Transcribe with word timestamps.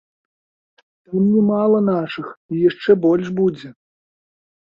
Там 1.05 1.27
не 1.33 1.41
мала 1.49 1.81
нашых 1.89 2.27
і 2.53 2.61
яшчэ 2.69 2.91
больш 3.05 3.27
будзе. 3.41 3.69